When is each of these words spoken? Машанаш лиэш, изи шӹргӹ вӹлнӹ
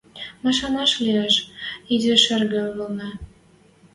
Машанаш 0.43 0.91
лиэш, 1.05 1.35
изи 1.93 2.13
шӹргӹ 2.23 2.61
вӹлнӹ 2.75 3.09